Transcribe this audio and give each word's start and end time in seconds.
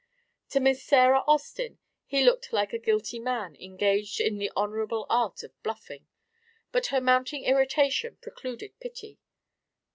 To 0.49 0.59
Miss 0.59 0.81
Sarah 0.83 1.23
Austin 1.27 1.77
he 2.07 2.23
looked 2.23 2.51
like 2.51 2.73
a 2.73 2.79
guilty 2.79 3.19
man 3.19 3.55
engaged 3.57 4.19
in 4.19 4.39
the 4.39 4.51
honourable 4.57 5.05
art 5.11 5.43
of 5.43 5.53
bluffing, 5.61 6.07
but 6.71 6.87
her 6.87 6.99
mounting 6.99 7.43
irritation 7.45 8.15
precluded 8.19 8.79
pity. 8.79 9.19